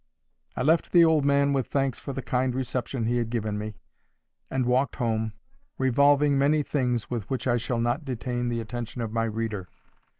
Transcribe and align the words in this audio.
I 0.55 0.63
left 0.63 0.91
the 0.93 1.05
old 1.05 1.25
man 1.25 1.53
with 1.53 1.67
thanks 1.67 1.99
for 1.99 2.11
the 2.11 2.23
kind 2.23 2.55
reception 2.55 3.05
he 3.05 3.17
had 3.17 3.29
given 3.29 3.59
me, 3.59 3.75
and 4.49 4.65
walked 4.65 4.95
home, 4.95 5.33
revolving 5.77 6.39
many 6.39 6.63
things 6.63 7.11
with 7.11 7.29
which 7.29 7.45
I 7.45 7.57
shall 7.57 7.79
not 7.79 8.03
detain 8.03 8.49
the 8.49 8.61
attention 8.61 9.03
of 9.03 9.13
my 9.13 9.25
reader. 9.25 9.67